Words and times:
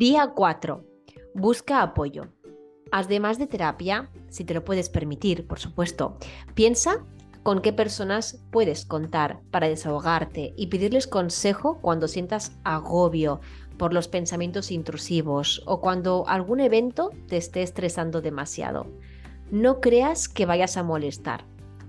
Día 0.00 0.32
4. 0.34 0.82
Busca 1.34 1.82
apoyo. 1.82 2.28
Además 2.90 3.38
de 3.38 3.46
terapia, 3.46 4.08
si 4.30 4.46
te 4.46 4.54
lo 4.54 4.64
puedes 4.64 4.88
permitir, 4.88 5.46
por 5.46 5.58
supuesto, 5.58 6.16
piensa 6.54 7.04
con 7.42 7.60
qué 7.60 7.74
personas 7.74 8.42
puedes 8.50 8.86
contar 8.86 9.42
para 9.50 9.68
desahogarte 9.68 10.54
y 10.56 10.68
pedirles 10.68 11.06
consejo 11.06 11.82
cuando 11.82 12.08
sientas 12.08 12.56
agobio 12.64 13.42
por 13.76 13.92
los 13.92 14.08
pensamientos 14.08 14.70
intrusivos 14.70 15.62
o 15.66 15.82
cuando 15.82 16.24
algún 16.28 16.60
evento 16.60 17.10
te 17.28 17.36
esté 17.36 17.62
estresando 17.62 18.22
demasiado. 18.22 18.86
No 19.50 19.82
creas 19.82 20.30
que 20.30 20.46
vayas 20.46 20.78
a 20.78 20.82
molestar. 20.82 21.44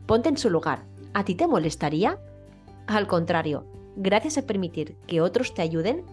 Ponte 0.05 0.27
en 0.27 0.35
su 0.35 0.49
lugar. 0.49 0.83
¿A 1.13 1.23
ti 1.23 1.35
te 1.35 1.47
molestaría? 1.47 2.19
Al 2.87 3.07
contrario, 3.07 3.65
gracias 3.95 4.37
a 4.37 4.45
permitir 4.45 4.97
que 5.07 5.21
otros 5.21 5.53
te 5.53 5.61
ayuden, 5.61 6.03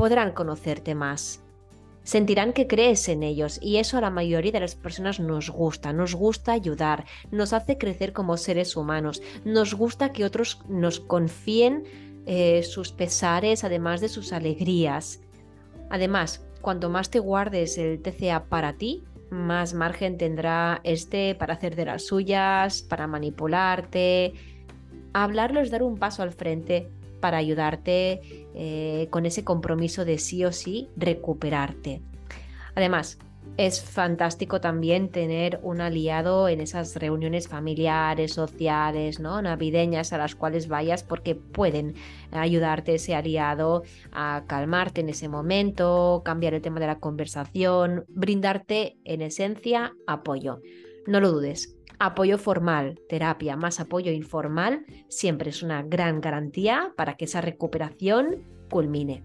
podrán 0.00 0.32
conocerte 0.32 0.94
más 0.94 1.42
sentirán 2.02 2.54
que 2.54 2.66
crees 2.66 3.06
en 3.10 3.22
ellos 3.22 3.58
y 3.60 3.76
eso 3.76 3.98
a 3.98 4.00
la 4.00 4.08
mayoría 4.08 4.50
de 4.50 4.60
las 4.60 4.74
personas 4.74 5.20
nos 5.20 5.50
gusta, 5.50 5.92
nos 5.92 6.14
gusta 6.14 6.52
ayudar, 6.52 7.04
nos 7.30 7.52
hace 7.52 7.76
crecer 7.76 8.14
como 8.14 8.38
seres 8.38 8.76
humanos, 8.76 9.20
nos 9.44 9.74
gusta 9.74 10.10
que 10.10 10.24
otros 10.24 10.62
nos 10.70 11.00
confíen 11.00 11.84
eh, 12.24 12.62
sus 12.62 12.92
pesares 12.92 13.62
además 13.62 14.00
de 14.00 14.08
sus 14.08 14.32
alegrías. 14.32 15.20
Además, 15.90 16.46
cuanto 16.62 16.88
más 16.88 17.10
te 17.10 17.18
guardes 17.18 17.76
el 17.76 18.00
TCA 18.00 18.44
para 18.44 18.78
ti, 18.78 19.04
más 19.28 19.74
margen 19.74 20.16
tendrá 20.16 20.80
este 20.82 21.34
para 21.34 21.52
hacer 21.52 21.76
de 21.76 21.84
las 21.84 22.06
suyas, 22.06 22.80
para 22.80 23.06
manipularte. 23.06 24.32
Hablarlo 25.12 25.60
es 25.60 25.70
dar 25.70 25.82
un 25.82 25.98
paso 25.98 26.22
al 26.22 26.32
frente 26.32 26.88
para 27.20 27.38
ayudarte 27.38 28.20
eh, 28.54 29.08
con 29.10 29.26
ese 29.26 29.44
compromiso 29.44 30.04
de 30.04 30.18
sí 30.18 30.44
o 30.44 30.52
sí 30.52 30.88
recuperarte. 30.96 32.02
Además, 32.74 33.18
es 33.56 33.82
fantástico 33.82 34.60
también 34.60 35.10
tener 35.10 35.60
un 35.62 35.80
aliado 35.80 36.48
en 36.48 36.60
esas 36.60 36.96
reuniones 36.96 37.48
familiares, 37.48 38.32
sociales, 38.32 39.20
¿no? 39.20 39.42
navideñas 39.42 40.12
a 40.12 40.18
las 40.18 40.34
cuales 40.34 40.68
vayas 40.68 41.02
porque 41.02 41.34
pueden 41.34 41.94
ayudarte 42.30 42.94
ese 42.94 43.14
aliado 43.14 43.82
a 44.12 44.44
calmarte 44.46 45.02
en 45.02 45.10
ese 45.10 45.28
momento, 45.28 46.22
cambiar 46.24 46.54
el 46.54 46.62
tema 46.62 46.80
de 46.80 46.86
la 46.86 47.00
conversación, 47.00 48.04
brindarte 48.08 48.96
en 49.04 49.20
esencia 49.20 49.92
apoyo. 50.06 50.60
No 51.06 51.20
lo 51.20 51.30
dudes, 51.30 51.80
Apoyo 52.02 52.38
formal, 52.38 52.98
terapia 53.10 53.56
más 53.56 53.78
apoyo 53.78 54.10
informal 54.10 54.86
siempre 55.08 55.50
es 55.50 55.62
una 55.62 55.82
gran 55.82 56.22
garantía 56.22 56.94
para 56.96 57.18
que 57.18 57.26
esa 57.26 57.42
recuperación 57.42 58.42
culmine. 58.70 59.22